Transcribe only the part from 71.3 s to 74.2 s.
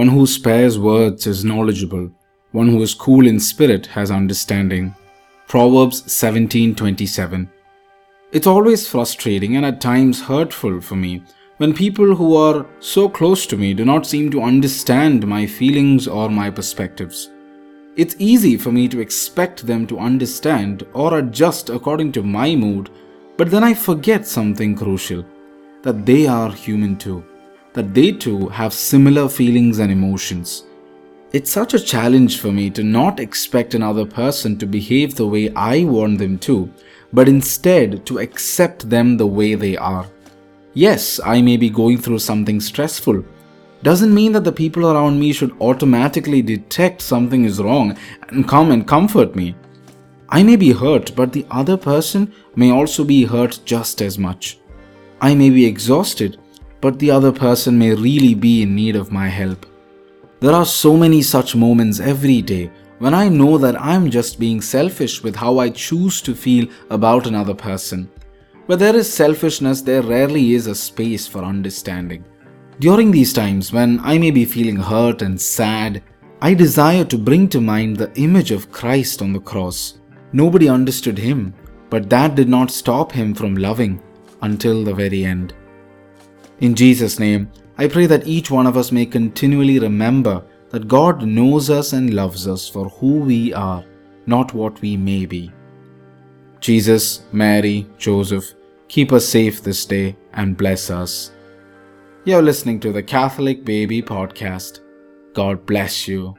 understanding. During these times when I